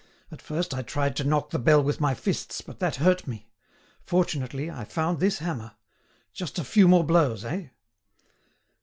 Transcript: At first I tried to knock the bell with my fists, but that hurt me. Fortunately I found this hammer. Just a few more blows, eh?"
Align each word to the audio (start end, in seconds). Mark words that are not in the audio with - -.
At 0.31 0.41
first 0.41 0.73
I 0.73 0.81
tried 0.81 1.15
to 1.17 1.23
knock 1.23 1.51
the 1.51 1.59
bell 1.59 1.83
with 1.83 2.01
my 2.01 2.15
fists, 2.15 2.61
but 2.61 2.79
that 2.79 2.95
hurt 2.95 3.27
me. 3.27 3.51
Fortunately 4.03 4.67
I 4.71 4.83
found 4.83 5.19
this 5.19 5.37
hammer. 5.37 5.73
Just 6.33 6.57
a 6.57 6.63
few 6.63 6.87
more 6.87 7.03
blows, 7.03 7.45
eh?" 7.45 7.67